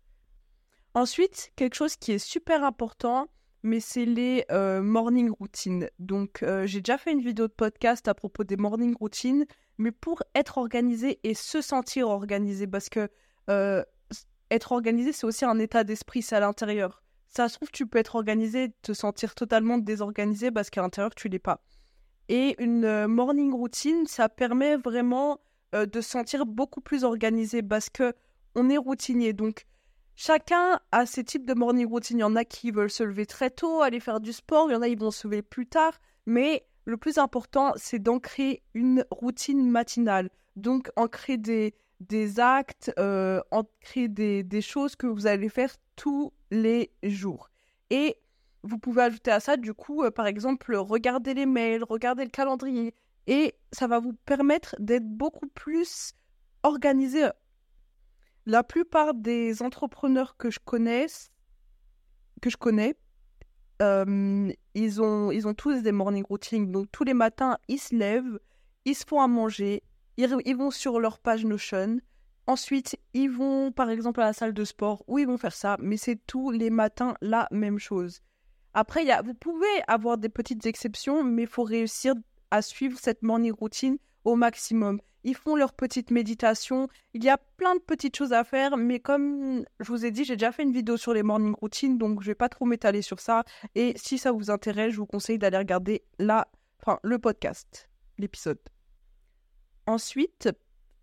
Ensuite, 0.95 1.53
quelque 1.55 1.75
chose 1.75 1.97
qui 1.97 2.13
est 2.13 2.19
super 2.19 2.65
important, 2.65 3.29
mais 3.63 3.81
c'est 3.81 4.05
les 4.05 4.45
euh, 4.51 4.83
morning 4.83 5.31
routines. 5.31 5.89
Donc, 5.99 6.45
j'ai 6.65 6.81
déjà 6.81 6.99
fait 6.99 7.13
une 7.13 7.21
vidéo 7.21 7.47
de 7.47 7.53
podcast 7.53 8.09
à 8.09 8.15
propos 8.15 8.45
des 8.45 8.57
morning 8.57 8.95
routines 8.95 9.47
mais 9.81 9.93
pour 9.93 10.23
être 10.35 10.59
organisé 10.59 11.19
et 11.25 11.33
se 11.35 11.63
sentir 11.63 12.09
organisé, 12.09 12.67
parce 12.67 12.91
que 12.91 13.09
euh, 13.49 13.83
être 14.51 14.73
organisé, 14.73 15.13
c'est 15.13 15.27
aussi 15.27 15.47
un 15.47 15.59
état 15.59 15.85
d'esprit, 15.85 16.21
c'est 16.21 16.37
à 16.37 16.41
l'intérieur. 16.41 17.03
Ça 17.29 17.49
se 17.49 17.55
trouve, 17.55 17.71
tu 17.71 17.87
peux 17.87 17.99
être 17.99 18.15
organisé, 18.15 18.75
te 18.83 18.93
sentir 18.93 19.35
totalement 19.35 19.79
désorganisé 19.79 20.51
parce 20.51 20.69
qu'à 20.69 20.83
l'intérieur, 20.83 21.15
tu 21.15 21.29
l'es 21.29 21.39
pas. 21.39 21.65
Et 22.29 22.63
une 22.63 22.85
euh, 22.85 23.09
morning 23.09 23.55
routine, 23.55 24.07
ça 24.07 24.29
permet 24.29 24.77
vraiment 24.77 25.41
euh, 25.75 25.87
de 25.87 26.01
se 26.03 26.11
sentir 26.11 26.45
beaucoup 26.45 26.83
plus 26.83 27.03
organisé 27.03 27.63
parce 27.63 27.89
que 27.89 28.13
on 28.55 28.69
est 28.69 28.77
routinier. 28.77 29.33
Donc, 29.33 29.65
chacun 30.21 30.79
a 30.93 31.07
ses 31.07 31.25
types 31.25 31.47
de 31.47 31.55
morning 31.55 31.87
routine. 31.87 32.19
Il 32.19 32.21
y 32.21 32.25
en 32.25 32.37
a 32.37 32.45
qui 32.45 32.71
veulent 32.71 32.91
se 32.91 33.03
lever 33.03 33.25
très 33.25 33.49
tôt, 33.49 33.81
aller 33.81 34.01
faire 34.01 34.21
du 34.21 34.35
sport. 34.35 34.69
Il 34.69 34.75
y 34.75 34.77
en 34.77 34.83
a 34.83 34.89
qui 34.89 34.95
vont 34.95 35.11
se 35.11 35.27
lever 35.27 35.41
plus 35.41 35.67
tard. 35.67 35.95
Mais 36.27 36.67
le 36.85 36.99
plus 36.99 37.17
important, 37.17 37.73
c'est 37.77 37.99
d'ancrer 37.99 38.63
une 38.75 39.07
routine 39.11 39.71
matinale. 39.71 40.29
Donc, 40.57 40.91
ancrer 40.97 41.39
des, 41.39 41.75
des 42.01 42.39
actes, 42.39 42.93
euh, 42.99 43.41
ancrer 43.51 44.09
des, 44.09 44.43
des 44.43 44.61
choses 44.61 44.95
que 44.95 45.07
vous 45.07 45.27
allez 45.27 45.49
faire 45.49 45.75
tous 45.97 46.35
les 46.51 46.91
jours. 47.03 47.49
Et 47.89 48.17
vous 48.63 48.77
pouvez 48.77 49.03
ajouter 49.03 49.31
à 49.31 49.41
ça, 49.41 49.57
du 49.57 49.73
coup, 49.73 50.05
euh, 50.05 50.11
par 50.11 50.27
exemple, 50.27 50.75
regarder 50.77 51.33
les 51.33 51.47
mails, 51.47 51.83
regarder 51.83 52.25
le 52.25 52.31
calendrier. 52.31 52.95
Et 53.27 53.55
ça 53.73 53.87
va 53.87 54.01
vous 54.01 54.13
permettre 54.27 54.77
d'être 54.79 55.09
beaucoup 55.09 55.47
plus 55.47 56.13
organisé. 56.63 57.27
La 58.47 58.63
plupart 58.63 59.15
des 59.15 59.63
entrepreneurs 59.63 60.37
que 60.37 60.51
je 60.51 60.59
connais, 60.65 61.07
que 62.41 62.51
je 62.51 62.57
connais 62.57 62.97
ils, 64.75 65.01
ont, 65.03 65.31
ils 65.31 65.49
ont 65.49 65.55
tous 65.55 65.83
des 65.83 65.93
morning 65.93 66.25
routines. 66.25 66.71
Donc 66.71 66.87
tous 66.93 67.05
les 67.05 67.15
matins, 67.15 67.59
ils 67.69 67.79
se 67.79 67.95
lèvent, 67.95 68.39
ils 68.85 68.95
se 68.95 69.05
font 69.07 69.21
à 69.21 69.29
manger, 69.29 69.83
ils, 70.17 70.57
vont 70.57 70.71
sur 70.71 71.01
leur 71.01 71.19
page 71.19 71.45
Notion. 71.45 71.99
Ensuite, 72.47 72.99
ils 73.15 73.31
vont 73.31 73.73
par 73.73 73.91
exemple 73.91 74.21
à 74.21 74.27
la 74.27 74.33
salle 74.33 74.53
de 74.53 74.65
sport 74.65 75.05
où 75.07 75.19
ils 75.19 75.27
vont 75.27 75.39
faire 75.39 75.55
ça, 75.55 75.77
mais 75.81 75.97
c'est 75.97 76.19
tous 76.27 76.51
les 76.51 76.71
matins 76.71 77.15
la 77.21 77.49
même 77.51 77.79
chose. 77.79 78.21
Après, 78.75 79.05
y 79.05 79.11
a, 79.11 79.23
vous 79.23 79.35
pouvez 79.35 79.67
avoir 79.89 80.19
des 80.19 80.29
petites 80.29 80.67
exceptions, 80.67 81.25
mais 81.25 81.43
il 81.43 81.49
faut 81.49 81.65
réussir 81.65 82.15
à 82.51 82.63
suivre 82.63 82.99
cette 83.01 83.23
morning 83.23 83.53
routine 83.53 83.99
au 84.25 84.37
maximum. 84.37 85.01
Ils 85.25 85.37
font 85.37 85.57
leur 85.57 85.73
petite 85.73 86.11
méditation. 86.11 86.89
Il 87.15 87.23
y 87.25 87.29
a 87.29 87.39
plein 87.39 87.75
de 87.75 87.81
petites 87.81 88.17
choses 88.17 88.33
à 88.33 88.45
faire, 88.45 88.77
mais 88.77 89.01
comme 89.01 89.65
je 89.81 89.93
vous 89.93 90.05
ai 90.05 90.11
dit, 90.11 90.25
j'ai 90.25 90.37
déjà 90.37 90.53
fait 90.53 90.63
une 90.63 90.73
vidéo 90.73 90.97
sur 90.97 91.13
les 91.13 91.23
morning 91.23 91.55
routines, 91.55 91.99
donc 91.99 92.23
je 92.23 92.29
vais 92.29 92.35
pas 92.35 92.49
trop 92.49 92.65
m'étaler 92.65 93.03
sur 93.03 93.21
ça. 93.21 93.45
Et 93.75 93.95
si 93.97 94.19
ça 94.19 94.33
vous 94.33 94.51
intéresse, 94.51 94.93
je 94.93 94.99
vous 94.99 95.07
conseille 95.07 95.39
d'aller 95.39 95.59
regarder 95.59 96.03
la, 96.19 96.49
enfin, 96.81 96.99
le 97.03 97.19
podcast, 97.19 97.89
l'épisode. 98.19 98.59
Ensuite, 99.87 100.49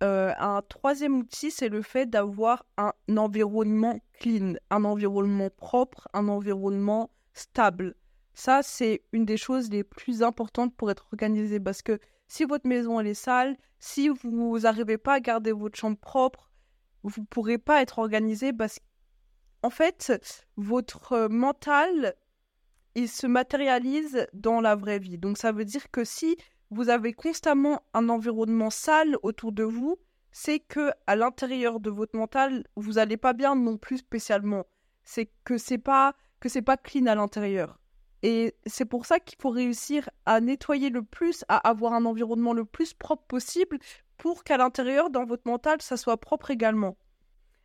euh, 0.04 0.34
un 0.38 0.62
troisième 0.62 1.18
outil, 1.18 1.52
c'est 1.52 1.70
le 1.70 1.82
fait 1.82 2.06
d'avoir 2.08 2.66
un 2.78 2.94
environnement 3.18 4.00
clean, 4.20 4.54
un 4.70 4.84
environnement 4.84 5.50
propre, 5.50 6.08
un 6.14 6.28
environnement 6.28 7.10
stable. 7.34 7.96
Ça, 8.34 8.62
c'est 8.62 9.02
une 9.12 9.26
des 9.26 9.38
choses 9.38 9.72
les 9.72 9.84
plus 9.84 10.22
importantes 10.22 10.76
pour 10.76 10.92
être 10.92 11.08
organisé 11.12 11.60
parce 11.60 11.82
que 11.82 12.00
si 12.28 12.46
votre 12.46 12.68
maison 12.68 13.00
est 13.00 13.14
sale, 13.16 13.58
si 13.80 14.10
vous 14.10 14.60
n'arrivez 14.60 14.98
pas 14.98 15.14
à 15.14 15.20
garder 15.20 15.52
votre 15.52 15.78
chambre 15.78 15.98
propre, 15.98 16.52
vous 17.04 17.22
ne 17.22 17.26
pourrez 17.26 17.58
pas 17.58 17.82
être 17.82 18.00
organisé 18.00 18.54
parce 18.54 18.80
qu'en 19.62 19.70
fait, 19.70 20.12
votre 20.56 21.28
mental, 21.30 22.16
il 22.96 23.08
se 23.08 23.28
matérialise 23.28 24.28
dans 24.34 24.62
la 24.62 24.76
vraie 24.76 25.00
vie. 25.00 25.18
Donc 25.18 25.38
ça 25.38 25.52
veut 25.52 25.66
dire 25.66 25.92
que 25.92 26.04
si 26.04 26.38
vous 26.70 26.90
avez 26.90 27.14
constamment 27.14 27.82
un 27.94 28.10
environnement 28.10 28.70
sale 28.70 29.16
autour 29.24 29.52
de 29.52 29.64
vous, 29.64 29.98
c'est 30.32 30.60
que 30.60 30.92
à 31.06 31.16
l'intérieur 31.16 31.80
de 31.80 31.90
votre 31.90 32.18
mental, 32.18 32.66
vous 32.76 32.94
n'allez 32.94 33.18
pas 33.18 33.34
bien 33.34 33.56
non 33.56 33.78
plus 33.78 33.98
spécialement. 34.00 34.66
C'est 35.04 35.32
que 35.44 35.58
c'est 35.58 35.78
pas 35.78 36.16
que 36.40 36.50
c'est 36.50 36.62
pas 36.62 36.78
clean 36.78 37.06
à 37.08 37.16
l'intérieur. 37.16 37.80
Et 38.24 38.56
c'est 38.66 38.86
pour 38.86 39.06
ça 39.06 39.20
qu'il 39.20 39.38
faut 39.40 39.50
réussir 39.50 40.10
à 40.26 40.42
nettoyer 40.42 40.90
le 40.90 41.04
plus, 41.04 41.46
à 41.48 41.58
avoir 41.68 41.94
un 41.94 42.06
environnement 42.06 42.54
le 42.54 42.66
plus 42.66 42.94
propre 42.94 43.24
possible 43.28 43.78
pour 44.18 44.44
qu'à 44.44 44.58
l'intérieur, 44.58 45.10
dans 45.10 45.26
votre 45.26 45.48
mental, 45.48 45.82
ça 45.82 45.98
soit 45.98 46.18
propre 46.18 46.52
également. 46.52 46.98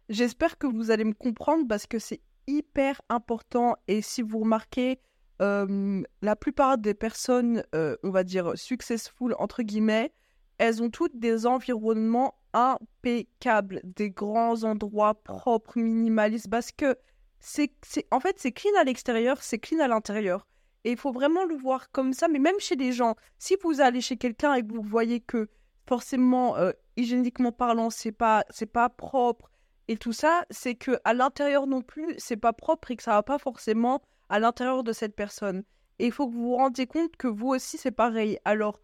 J'espère 0.08 0.58
que 0.58 0.66
vous 0.66 0.90
allez 0.90 1.04
me 1.04 1.14
comprendre 1.14 1.66
parce 1.66 1.86
que 1.86 1.98
c'est 1.98 2.20
hyper 2.46 3.00
important. 3.08 3.76
Et 3.88 4.02
si 4.02 4.20
vous 4.20 4.40
remarquez, 4.40 4.98
la 5.40 6.36
plupart 6.36 6.78
des 6.78 6.94
personnes, 6.94 7.64
euh, 7.74 7.96
on 8.04 8.10
va 8.10 8.22
dire 8.22 8.52
successful, 8.54 9.34
entre 9.38 9.62
guillemets, 9.62 10.12
elles 10.58 10.82
ont 10.82 10.90
toutes 10.90 11.18
des 11.18 11.46
environnements 11.46 12.34
impeccables, 12.52 13.80
des 13.82 14.10
grands 14.10 14.62
endroits 14.62 15.14
propres, 15.14 15.80
minimalistes, 15.80 16.48
parce 16.48 16.70
que 16.70 16.96
c'est, 17.42 17.72
en 18.10 18.20
fait, 18.20 18.36
c'est 18.38 18.52
clean 18.52 18.70
à 18.80 18.84
l'extérieur, 18.84 19.42
c'est 19.42 19.58
clean 19.58 19.80
à 19.80 19.88
l'intérieur. 19.88 20.46
Et 20.84 20.92
il 20.92 20.96
faut 20.96 21.12
vraiment 21.12 21.44
le 21.44 21.56
voir 21.56 21.90
comme 21.90 22.12
ça, 22.12 22.28
mais 22.28 22.38
même 22.38 22.58
chez 22.58 22.76
les 22.76 22.92
gens, 22.92 23.16
si 23.38 23.56
vous 23.62 23.80
allez 23.80 24.00
chez 24.00 24.16
quelqu'un 24.16 24.54
et 24.54 24.62
que 24.62 24.72
vous 24.72 24.82
voyez 24.82 25.20
que 25.20 25.48
forcément, 25.86 26.56
euh, 26.56 26.72
hygiéniquement 26.96 27.52
parlant, 27.52 27.90
c'est 27.90 28.12
pas, 28.12 28.44
c'est 28.50 28.66
pas 28.66 28.88
propre 28.88 29.50
et 29.88 29.96
tout 29.96 30.12
ça, 30.12 30.44
c'est 30.50 30.74
que 30.74 30.92
à 31.04 31.14
l'intérieur 31.14 31.66
non 31.66 31.82
plus, 31.82 32.14
c'est 32.18 32.36
pas 32.36 32.52
propre 32.52 32.90
et 32.90 32.96
que 32.96 33.02
ça 33.02 33.12
va 33.12 33.22
pas 33.22 33.38
forcément 33.38 34.00
à 34.28 34.38
l'intérieur 34.38 34.84
de 34.84 34.92
cette 34.92 35.14
personne. 35.14 35.64
Et 35.98 36.06
il 36.06 36.12
faut 36.12 36.28
que 36.28 36.32
vous 36.32 36.42
vous 36.42 36.56
rendiez 36.56 36.86
compte 36.86 37.16
que 37.16 37.28
vous 37.28 37.48
aussi, 37.48 37.78
c'est 37.78 37.90
pareil. 37.90 38.38
Alors, 38.44 38.80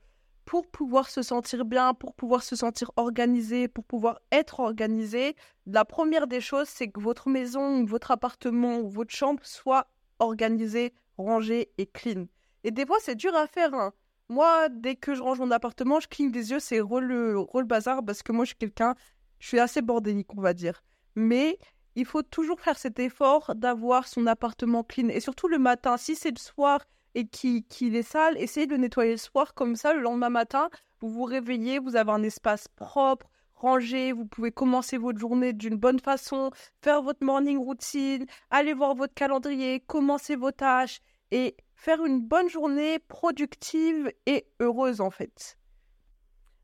pour 0.48 0.66
pouvoir 0.66 1.10
se 1.10 1.20
sentir 1.20 1.66
bien, 1.66 1.92
pour 1.92 2.14
pouvoir 2.14 2.42
se 2.42 2.56
sentir 2.56 2.90
organisé, 2.96 3.68
pour 3.68 3.84
pouvoir 3.84 4.18
être 4.32 4.60
organisé, 4.60 5.36
la 5.66 5.84
première 5.84 6.26
des 6.26 6.40
choses, 6.40 6.70
c'est 6.70 6.88
que 6.88 7.00
votre 7.00 7.28
maison, 7.28 7.84
votre 7.84 8.12
appartement 8.12 8.78
ou 8.78 8.88
votre 8.88 9.14
chambre 9.14 9.44
soit 9.44 9.88
organisée, 10.18 10.94
rangée 11.18 11.70
et 11.76 11.84
clean. 11.84 12.28
Et 12.64 12.70
des 12.70 12.86
fois, 12.86 12.96
c'est 12.98 13.14
dur 13.14 13.34
à 13.36 13.46
faire. 13.46 13.74
Hein. 13.74 13.92
Moi, 14.30 14.70
dès 14.70 14.96
que 14.96 15.14
je 15.14 15.20
range 15.20 15.38
mon 15.38 15.50
appartement, 15.50 16.00
je 16.00 16.08
cligne 16.08 16.30
des 16.30 16.50
yeux, 16.50 16.60
c'est 16.60 16.78
le 16.78 17.64
bazar 17.64 18.02
parce 18.02 18.22
que 18.22 18.32
moi, 18.32 18.46
je 18.46 18.48
suis 18.48 18.58
quelqu'un, 18.58 18.94
je 19.40 19.48
suis 19.48 19.60
assez 19.60 19.82
bordélique, 19.82 20.34
on 20.34 20.40
va 20.40 20.54
dire. 20.54 20.82
Mais 21.14 21.58
il 21.94 22.06
faut 22.06 22.22
toujours 22.22 22.58
faire 22.58 22.78
cet 22.78 22.98
effort 23.00 23.54
d'avoir 23.54 24.08
son 24.08 24.26
appartement 24.26 24.82
clean. 24.82 25.08
Et 25.10 25.20
surtout 25.20 25.48
le 25.48 25.58
matin, 25.58 25.98
si 25.98 26.16
c'est 26.16 26.30
le 26.30 26.40
soir 26.40 26.86
et 27.14 27.26
qui, 27.26 27.64
qui 27.64 27.94
est 27.94 28.02
sale, 28.02 28.36
essayez 28.38 28.66
de 28.66 28.76
nettoyer 28.76 29.12
le 29.12 29.16
soir 29.16 29.54
comme 29.54 29.76
ça, 29.76 29.92
le 29.92 30.00
lendemain 30.00 30.30
matin, 30.30 30.70
vous 31.00 31.10
vous 31.10 31.24
réveillez, 31.24 31.78
vous 31.78 31.96
avez 31.96 32.10
un 32.10 32.22
espace 32.22 32.68
propre, 32.68 33.26
rangé, 33.54 34.12
vous 34.12 34.26
pouvez 34.26 34.52
commencer 34.52 34.98
votre 34.98 35.18
journée 35.18 35.52
d'une 35.52 35.76
bonne 35.76 36.00
façon, 36.00 36.50
faire 36.82 37.02
votre 37.02 37.24
morning 37.24 37.58
routine, 37.58 38.26
aller 38.50 38.74
voir 38.74 38.94
votre 38.94 39.14
calendrier, 39.14 39.80
commencer 39.80 40.36
vos 40.36 40.52
tâches 40.52 41.00
et 41.30 41.56
faire 41.74 42.04
une 42.04 42.20
bonne 42.20 42.48
journée 42.48 42.98
productive 42.98 44.12
et 44.26 44.46
heureuse 44.60 45.00
en 45.00 45.10
fait. 45.10 45.56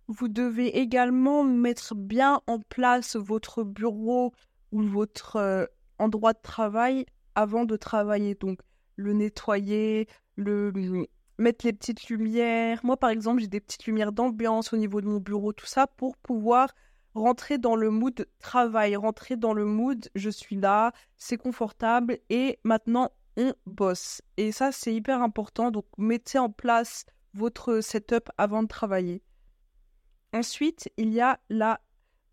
Vous 0.06 0.28
devez 0.28 0.78
également 0.78 1.44
mettre 1.44 1.94
bien 1.94 2.40
en 2.46 2.60
place 2.60 3.16
votre 3.16 3.62
bureau 3.62 4.32
ou 4.70 4.82
votre 4.82 5.36
euh, 5.36 5.66
endroit 5.98 6.32
de 6.32 6.42
travail 6.42 7.06
avant 7.34 7.64
de 7.64 7.76
travailler. 7.76 8.34
Donc 8.34 8.60
le 8.96 9.12
nettoyer, 9.12 10.08
le 10.36 10.72
mettre 11.38 11.64
les 11.66 11.72
petites 11.72 12.08
lumières. 12.08 12.80
Moi, 12.84 12.96
par 12.96 13.10
exemple, 13.10 13.40
j'ai 13.40 13.48
des 13.48 13.60
petites 13.60 13.86
lumières 13.86 14.12
d'ambiance 14.12 14.72
au 14.72 14.76
niveau 14.76 15.00
de 15.00 15.06
mon 15.06 15.18
bureau, 15.18 15.52
tout 15.52 15.66
ça, 15.66 15.86
pour 15.86 16.16
pouvoir 16.16 16.68
rentrer 17.14 17.58
dans 17.58 17.76
le 17.76 17.90
mood 17.90 18.26
travail, 18.40 18.96
rentrer 18.96 19.36
dans 19.36 19.52
le 19.52 19.64
mood 19.64 20.08
je 20.14 20.30
suis 20.30 20.56
là, 20.56 20.92
c'est 21.16 21.36
confortable 21.36 22.18
et 22.28 22.58
maintenant 22.64 23.10
on 23.36 23.54
bosse. 23.66 24.22
Et 24.36 24.52
ça, 24.52 24.72
c'est 24.72 24.94
hyper 24.94 25.22
important. 25.22 25.70
Donc, 25.70 25.86
mettez 25.98 26.38
en 26.38 26.50
place 26.50 27.06
votre 27.34 27.80
setup 27.80 28.30
avant 28.38 28.62
de 28.62 28.68
travailler. 28.68 29.22
Ensuite, 30.32 30.90
il 30.96 31.12
y 31.12 31.20
a 31.20 31.40
la 31.48 31.80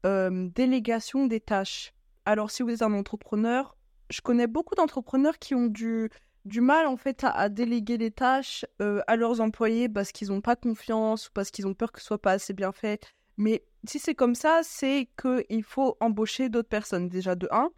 euh, 0.06 0.50
délégation 0.54 1.28
des 1.28 1.40
tâches. 1.40 1.94
Alors, 2.26 2.52
si 2.52 2.62
vous 2.64 2.70
êtes 2.70 2.82
un 2.82 2.94
entrepreneur, 2.94 3.76
je 4.10 4.22
connais 4.22 4.48
beaucoup 4.48 4.76
d'entrepreneurs 4.76 5.40
qui 5.40 5.56
ont 5.56 5.68
dû 5.68 6.10
du 6.46 6.62
mal 6.62 6.88
en 6.88 6.98
fait 6.98 7.24
à, 7.24 7.50
déléguer 7.50 7.98
les 7.98 8.12
tâches 8.12 8.66
euh, 8.82 9.02
à 9.08 9.16
leurs 9.16 9.42
employés 9.42 9.90
parce 9.90 10.12
qu'ils 10.12 10.30
n'ont 10.30 10.42
pas 10.42 10.56
confiance 10.56 11.28
ou 11.28 11.32
parce 11.34 11.52
qu'ils 11.52 11.68
ont 11.68 11.74
peur 11.74 11.92
que 11.92 12.00
ce 12.00 12.08
soit 12.08 12.22
pas 12.22 12.32
assez 12.32 12.54
bien 12.54 12.72
fait. 12.72 13.02
Mais 13.38 13.64
si 13.86 14.00
c'est 14.00 14.16
comme 14.16 14.36
ça, 14.36 14.62
c'est 14.64 15.10
qu'il 15.20 15.64
faut 15.64 15.98
embaucher 16.00 16.50
d'autres 16.50 16.70
personnes 16.70 17.10
déjà 17.10 17.36
de 17.36 17.48
1. 17.52 17.70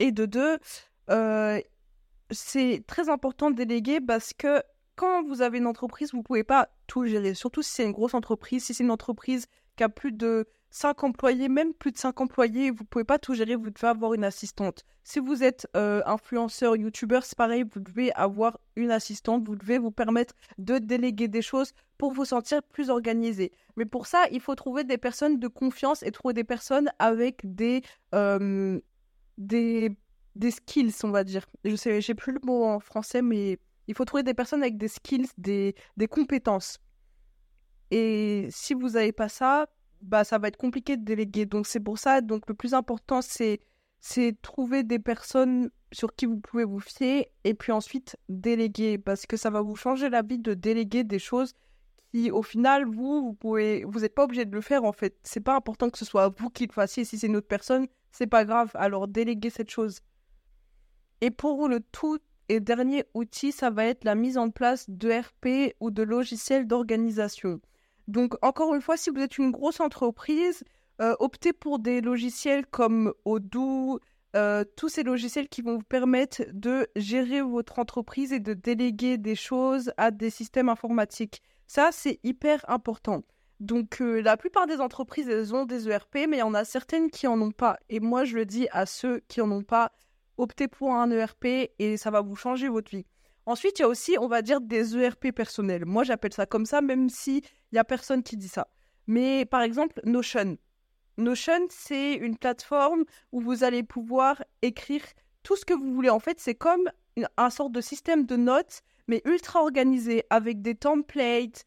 Et 0.00 0.12
de 0.12 0.26
2, 0.26 0.58
euh, 1.10 1.60
c'est 2.30 2.84
très 2.86 3.08
important 3.08 3.50
de 3.50 3.56
déléguer 3.56 4.00
parce 4.00 4.32
que 4.32 4.62
quand 4.96 5.24
vous 5.24 5.42
avez 5.42 5.58
une 5.58 5.66
entreprise, 5.66 6.12
vous 6.12 6.18
ne 6.18 6.22
pouvez 6.22 6.44
pas 6.44 6.68
tout 6.86 7.06
gérer. 7.06 7.34
Surtout 7.34 7.62
si 7.62 7.72
c'est 7.72 7.84
une 7.84 7.92
grosse 7.92 8.14
entreprise, 8.14 8.64
si 8.64 8.74
c'est 8.74 8.84
une 8.84 8.90
entreprise 8.90 9.46
qui 9.76 9.84
a 9.84 9.88
plus 9.88 10.12
de 10.12 10.48
5 10.70 11.04
employés, 11.04 11.48
même 11.48 11.72
plus 11.72 11.92
de 11.92 11.98
5 11.98 12.20
employés, 12.20 12.70
vous 12.70 12.82
ne 12.82 12.88
pouvez 12.88 13.04
pas 13.04 13.18
tout 13.18 13.34
gérer, 13.34 13.56
vous 13.56 13.70
devez 13.70 13.88
avoir 13.88 14.14
une 14.14 14.24
assistante. 14.24 14.84
Si 15.02 15.18
vous 15.18 15.42
êtes 15.42 15.66
euh, 15.76 16.02
influenceur, 16.04 16.76
youtubeur, 16.76 17.24
c'est 17.24 17.36
pareil, 17.36 17.64
vous 17.72 17.80
devez 17.80 18.12
avoir 18.12 18.58
une 18.76 18.90
assistante, 18.90 19.46
vous 19.46 19.56
devez 19.56 19.78
vous 19.78 19.90
permettre 19.90 20.34
de 20.58 20.78
déléguer 20.78 21.28
des 21.28 21.42
choses 21.42 21.72
pour 21.96 22.12
vous 22.12 22.24
sentir 22.24 22.62
plus 22.62 22.90
organisé. 22.90 23.52
Mais 23.76 23.86
pour 23.86 24.06
ça, 24.06 24.24
il 24.30 24.40
faut 24.40 24.54
trouver 24.54 24.84
des 24.84 24.98
personnes 24.98 25.38
de 25.38 25.48
confiance 25.48 26.02
et 26.02 26.10
trouver 26.10 26.34
des 26.34 26.44
personnes 26.44 26.90
avec 26.98 27.40
des, 27.44 27.82
euh, 28.14 28.78
des, 29.38 29.96
des 30.36 30.50
skills, 30.50 30.94
on 31.02 31.10
va 31.10 31.24
dire. 31.24 31.46
Je 31.64 31.76
sais, 31.76 32.00
j'ai 32.00 32.14
plus 32.14 32.32
le 32.32 32.40
mot 32.42 32.64
en 32.64 32.78
français, 32.78 33.22
mais 33.22 33.58
il 33.86 33.94
faut 33.94 34.04
trouver 34.04 34.22
des 34.22 34.34
personnes 34.34 34.62
avec 34.62 34.76
des 34.76 34.88
skills, 34.88 35.28
des, 35.38 35.74
des 35.96 36.06
compétences. 36.06 36.78
Et 37.90 38.46
si 38.50 38.74
vous 38.74 38.90
n'avez 38.90 39.12
pas 39.12 39.30
ça, 39.30 39.66
bah, 40.02 40.24
ça 40.24 40.38
va 40.38 40.48
être 40.48 40.56
compliqué 40.56 40.96
de 40.96 41.04
déléguer. 41.04 41.46
Donc 41.46 41.66
c'est 41.66 41.80
pour 41.80 41.98
ça, 41.98 42.20
donc 42.20 42.48
le 42.48 42.54
plus 42.54 42.74
important, 42.74 43.22
c'est 43.22 43.60
c'est 44.00 44.40
trouver 44.42 44.84
des 44.84 44.98
personnes 44.98 45.70
sur 45.92 46.14
qui 46.14 46.26
vous 46.26 46.38
pouvez 46.38 46.64
vous 46.64 46.80
fier 46.80 47.26
et 47.44 47.54
puis 47.54 47.72
ensuite 47.72 48.16
déléguer. 48.28 48.98
Parce 48.98 49.26
que 49.26 49.36
ça 49.36 49.50
va 49.50 49.60
vous 49.60 49.76
changer 49.76 50.08
la 50.08 50.22
vie 50.22 50.38
de 50.38 50.54
déléguer 50.54 51.04
des 51.04 51.18
choses 51.18 51.54
qui 52.12 52.30
au 52.30 52.42
final 52.42 52.86
vous 52.86 53.22
vous 53.22 53.34
pouvez 53.34 53.84
vous 53.84 54.00
n'êtes 54.00 54.14
pas 54.14 54.24
obligé 54.24 54.44
de 54.44 54.54
le 54.54 54.60
faire 54.60 54.84
en 54.84 54.92
fait. 54.92 55.16
C'est 55.22 55.40
pas 55.40 55.56
important 55.56 55.90
que 55.90 55.98
ce 55.98 56.04
soit 56.04 56.28
vous 56.38 56.50
qui 56.50 56.66
le 56.66 56.72
fassiez. 56.72 57.04
Si 57.04 57.18
c'est 57.18 57.26
une 57.26 57.36
autre 57.36 57.48
personne 57.48 57.86
c'est 58.12 58.26
pas 58.26 58.44
grave. 58.44 58.70
Alors 58.74 59.08
déléguez 59.08 59.50
cette 59.50 59.70
chose. 59.70 60.00
Et 61.20 61.30
pour 61.30 61.68
le 61.68 61.80
tout 61.80 62.18
et 62.48 62.60
dernier 62.60 63.04
outil 63.14 63.52
ça 63.52 63.70
va 63.70 63.84
être 63.84 64.04
la 64.04 64.14
mise 64.14 64.38
en 64.38 64.50
place 64.50 64.88
de 64.88 65.10
RP 65.10 65.74
ou 65.80 65.90
de 65.90 66.02
logiciels 66.02 66.66
d'organisation 66.66 67.60
donc, 68.08 68.34
encore 68.40 68.74
une 68.74 68.80
fois, 68.80 68.96
si 68.96 69.10
vous 69.10 69.20
êtes 69.20 69.36
une 69.36 69.50
grosse 69.50 69.80
entreprise, 69.80 70.64
euh, 71.00 71.14
optez 71.20 71.52
pour 71.52 71.78
des 71.78 72.00
logiciels 72.00 72.66
comme 72.66 73.12
Odoo, 73.26 74.00
euh, 74.34 74.64
tous 74.76 74.88
ces 74.88 75.02
logiciels 75.02 75.48
qui 75.48 75.60
vont 75.60 75.76
vous 75.76 75.82
permettre 75.82 76.42
de 76.52 76.88
gérer 76.96 77.42
votre 77.42 77.78
entreprise 77.78 78.32
et 78.32 78.40
de 78.40 78.54
déléguer 78.54 79.18
des 79.18 79.34
choses 79.34 79.92
à 79.98 80.10
des 80.10 80.30
systèmes 80.30 80.70
informatiques. 80.70 81.42
Ça, 81.66 81.90
c'est 81.92 82.18
hyper 82.24 82.64
important. 82.68 83.24
Donc 83.60 84.00
euh, 84.00 84.22
la 84.22 84.36
plupart 84.38 84.66
des 84.66 84.80
entreprises, 84.80 85.28
elles 85.28 85.54
ont 85.54 85.66
des 85.66 85.88
ERP, 85.88 86.26
mais 86.28 86.38
il 86.38 86.40
y 86.40 86.42
en 86.42 86.54
a 86.54 86.64
certaines 86.64 87.10
qui 87.10 87.26
en 87.26 87.40
ont 87.40 87.52
pas. 87.52 87.78
Et 87.90 88.00
moi, 88.00 88.24
je 88.24 88.36
le 88.36 88.46
dis 88.46 88.68
à 88.70 88.86
ceux 88.86 89.20
qui 89.28 89.42
en 89.42 89.50
ont 89.50 89.64
pas, 89.64 89.92
optez 90.38 90.66
pour 90.68 90.94
un 90.94 91.10
ERP 91.10 91.44
et 91.78 91.96
ça 91.98 92.10
va 92.10 92.22
vous 92.22 92.36
changer 92.36 92.68
votre 92.68 92.90
vie. 92.90 93.04
Ensuite, 93.44 93.78
il 93.78 93.82
y 93.82 93.84
a 93.84 93.88
aussi, 93.88 94.16
on 94.20 94.28
va 94.28 94.42
dire, 94.42 94.60
des 94.60 94.96
ERP 94.96 95.32
personnels. 95.32 95.86
Moi, 95.86 96.04
j'appelle 96.04 96.34
ça 96.34 96.44
comme 96.44 96.66
ça, 96.66 96.82
même 96.82 97.08
s'il 97.68 97.76
n'y 97.76 97.80
a 97.80 97.84
personne 97.84 98.22
qui 98.22 98.36
dit 98.36 98.48
ça. 98.48 98.68
Mais 99.06 99.44
par 99.44 99.62
exemple, 99.62 100.00
Notion. 100.04 100.56
Notion, 101.18 101.66
c'est 101.70 102.14
une 102.14 102.36
plateforme 102.36 103.04
où 103.32 103.40
vous 103.40 103.64
allez 103.64 103.82
pouvoir 103.82 104.42
écrire 104.62 105.02
tout 105.42 105.56
ce 105.56 105.64
que 105.64 105.74
vous 105.74 105.92
voulez. 105.92 106.10
En 106.10 106.20
fait, 106.20 106.40
c'est 106.40 106.54
comme 106.54 106.90
un 107.36 107.50
sorte 107.50 107.72
de 107.72 107.80
système 107.80 108.24
de 108.24 108.36
notes, 108.36 108.82
mais 109.08 109.22
ultra 109.24 109.60
organisé, 109.60 110.24
avec 110.30 110.62
des 110.62 110.74
templates, 110.74 111.64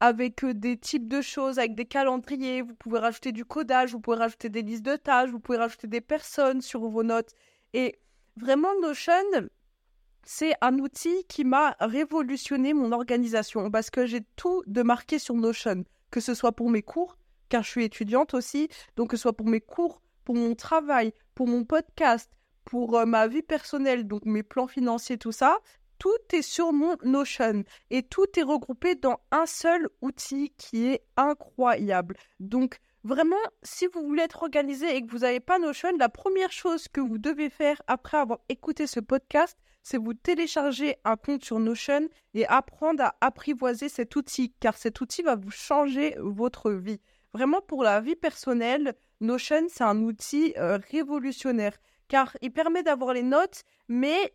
avec 0.00 0.42
euh, 0.44 0.54
des 0.54 0.76
types 0.76 1.08
de 1.08 1.20
choses, 1.20 1.58
avec 1.58 1.74
des 1.74 1.84
calendriers. 1.84 2.62
Vous 2.62 2.74
pouvez 2.74 2.98
rajouter 2.98 3.32
du 3.32 3.44
codage, 3.44 3.92
vous 3.92 4.00
pouvez 4.00 4.16
rajouter 4.16 4.48
des 4.48 4.62
listes 4.62 4.84
de 4.84 4.96
tâches, 4.96 5.30
vous 5.30 5.40
pouvez 5.40 5.58
rajouter 5.58 5.86
des 5.86 6.00
personnes 6.00 6.60
sur 6.60 6.80
vos 6.80 7.02
notes. 7.02 7.32
Et 7.74 8.00
vraiment, 8.36 8.70
Notion, 8.80 9.12
c'est 10.24 10.54
un 10.60 10.78
outil 10.78 11.24
qui 11.28 11.44
m'a 11.44 11.76
révolutionné 11.80 12.74
mon 12.74 12.92
organisation 12.92 13.70
parce 13.70 13.90
que 13.90 14.06
j'ai 14.06 14.22
tout 14.36 14.62
de 14.66 14.82
marqué 14.82 15.18
sur 15.18 15.34
Notion, 15.34 15.84
que 16.10 16.20
ce 16.20 16.34
soit 16.34 16.52
pour 16.52 16.70
mes 16.70 16.82
cours, 16.82 17.16
car 17.48 17.62
je 17.62 17.70
suis 17.70 17.84
étudiante 17.84 18.34
aussi, 18.34 18.68
donc 18.96 19.10
que 19.10 19.16
ce 19.16 19.22
soit 19.22 19.36
pour 19.36 19.46
mes 19.46 19.60
cours, 19.60 20.02
pour 20.24 20.34
mon 20.34 20.54
travail, 20.54 21.12
pour 21.34 21.48
mon 21.48 21.64
podcast, 21.64 22.30
pour 22.64 22.96
euh, 22.96 23.06
ma 23.06 23.26
vie 23.26 23.42
personnelle, 23.42 24.06
donc 24.06 24.24
mes 24.24 24.42
plans 24.42 24.68
financiers, 24.68 25.18
tout 25.18 25.32
ça, 25.32 25.58
tout 25.98 26.10
est 26.32 26.42
sur 26.42 26.72
mon 26.72 26.96
Notion 27.02 27.64
et 27.90 28.02
tout 28.02 28.26
est 28.36 28.42
regroupé 28.42 28.94
dans 28.94 29.20
un 29.30 29.46
seul 29.46 29.88
outil 30.00 30.52
qui 30.56 30.86
est 30.86 31.02
incroyable. 31.16 32.16
Donc 32.38 32.78
vraiment, 33.04 33.36
si 33.62 33.86
vous 33.86 34.02
voulez 34.02 34.22
être 34.22 34.42
organisé 34.42 34.96
et 34.96 35.04
que 35.04 35.10
vous 35.10 35.18
n'avez 35.18 35.40
pas 35.40 35.58
Notion, 35.58 35.90
la 35.98 36.08
première 36.08 36.52
chose 36.52 36.88
que 36.88 37.00
vous 37.00 37.18
devez 37.18 37.50
faire 37.50 37.82
après 37.86 38.18
avoir 38.18 38.38
écouté 38.48 38.86
ce 38.86 39.00
podcast, 39.00 39.58
c'est 39.82 39.98
vous 39.98 40.14
télécharger 40.14 40.96
un 41.04 41.16
compte 41.16 41.44
sur 41.44 41.58
Notion 41.58 42.08
et 42.34 42.46
apprendre 42.46 43.04
à 43.04 43.16
apprivoiser 43.20 43.88
cet 43.88 44.16
outil, 44.16 44.52
car 44.60 44.76
cet 44.76 45.00
outil 45.00 45.22
va 45.22 45.36
vous 45.36 45.50
changer 45.50 46.14
votre 46.18 46.72
vie. 46.72 47.00
Vraiment, 47.32 47.60
pour 47.60 47.82
la 47.84 48.00
vie 48.00 48.16
personnelle, 48.16 48.94
Notion, 49.20 49.66
c'est 49.68 49.84
un 49.84 50.02
outil 50.02 50.54
euh, 50.56 50.78
révolutionnaire, 50.90 51.76
car 52.08 52.36
il 52.42 52.52
permet 52.52 52.82
d'avoir 52.82 53.14
les 53.14 53.22
notes, 53.22 53.62
mais 53.88 54.34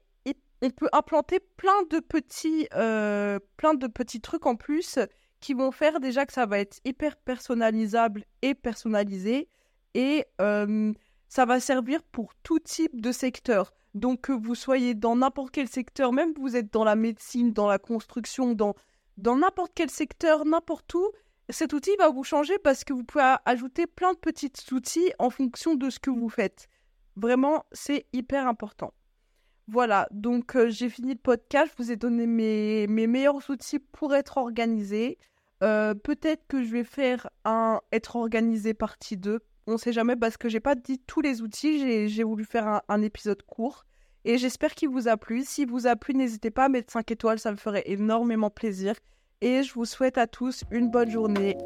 on 0.62 0.70
peut 0.70 0.90
implanter 0.94 1.40
plein 1.58 1.84
de 1.90 2.00
petits, 2.00 2.68
euh, 2.74 3.40
plein 3.58 3.74
de 3.74 3.88
petits 3.88 4.22
trucs 4.22 4.46
en 4.46 4.56
plus 4.56 5.00
qui 5.40 5.54
vont 5.54 5.72
faire 5.72 6.00
déjà 6.00 6.25
que 6.25 6.34
ça 6.34 6.46
va 6.46 6.60
être 6.60 6.80
hyper 6.86 7.18
personnalisable 7.18 8.24
et 8.42 8.56
personnalisé, 8.56 9.48
et 9.94 10.25
euh, 10.42 10.92
ça 11.27 11.46
va 11.46 11.60
servir 11.60 12.01
pour 12.03 12.34
tout 12.44 12.60
type 12.60 13.01
de 13.01 13.12
secteur. 13.12 13.74
Donc 13.94 14.22
que 14.22 14.32
vous 14.32 14.55
soyez 14.55 14.94
dans 14.94 15.15
n'importe 15.15 15.51
quel 15.51 15.67
secteur, 15.67 16.12
même 16.12 16.34
que 16.34 16.41
vous 16.41 16.55
êtes 16.55 16.72
dans 16.74 16.84
la 16.84 16.96
médecine, 16.96 17.53
dans 17.53 17.67
la 17.67 17.79
construction, 17.79 18.53
dans 18.53 18.75
dans 19.17 19.38
n'importe 19.38 19.72
quel 19.74 19.89
secteur, 19.89 20.46
n'importe 20.46 20.94
où, 20.94 21.12
cet 21.50 21.74
outil 21.74 21.96
va 21.98 22.10
vous 22.10 22.24
changer 22.24 22.58
parce 22.58 22.84
que 22.84 22.94
vous 22.94 23.03
pouvez 23.03 23.36
ajouter 23.46 23.88
plein 23.88 24.13
de 24.13 24.17
petits 24.17 24.51
outils 24.72 25.13
en 25.20 25.29
fonction 25.29 25.75
de 25.75 25.89
ce 25.89 26.00
que 26.00 26.10
vous 26.10 26.29
faites. 26.29 26.67
Vraiment, 27.15 27.65
c'est 27.72 28.08
hyper 28.13 28.48
important. 28.48 28.94
Voilà, 29.67 30.08
donc 30.12 30.55
euh, 30.55 30.70
j'ai 30.70 30.89
fini 30.89 31.13
le 31.13 31.20
podcast, 31.20 31.72
je 31.77 31.84
vous 31.84 31.91
ai 31.91 31.96
donné 31.96 32.27
mes, 32.27 32.88
mes 32.88 33.08
meilleurs 33.08 33.50
outils 33.50 33.79
pour 33.79 34.13
être 34.13 34.38
organisé. 34.38 35.17
Euh, 35.63 35.96
peut-être 35.96 36.46
que 36.48 36.62
je 36.62 36.72
vais 36.72 36.84
faire 36.84 37.29
un 37.46 37.79
être 37.91 38.15
organisé 38.17 38.74
partie 38.74 39.17
2 39.17 39.39
on 39.67 39.77
sait 39.77 39.93
jamais 39.93 40.15
parce 40.15 40.38
que 40.38 40.50
j'ai 40.50 40.60
pas 40.60 40.75
dit 40.75 41.00
tous 41.00 41.22
les 41.22 41.41
outils, 41.41 42.07
j'ai 42.07 42.24
voulu 42.24 42.45
faire 42.45 42.81
un, 42.88 43.01
épisode 43.01 43.41
court. 43.43 43.86
Et 44.24 44.38
j'espère 44.38 44.74
qu'il 44.74 44.89
vous 44.89 45.07
a 45.07 45.17
plu. 45.17 45.43
S'il 45.43 45.67
vous 45.67 45.88
a 45.88 45.95
plu, 45.95 46.13
n'hésitez 46.13 46.51
pas 46.51 46.65
à 46.65 46.69
mettre 46.69 46.91
5 46.91 47.12
étoiles, 47.12 47.39
ça 47.39 47.51
me 47.51 47.57
ferait 47.57 47.84
énormément 47.86 48.50
plaisir. 48.50 48.95
Et 49.42 49.63
je 49.63 49.74
vous 49.74 49.85
souhaite 49.85 50.18
à 50.18 50.27
tous 50.27 50.63
une 50.72 50.90
bonne 50.90 51.11
journée. 51.11 51.57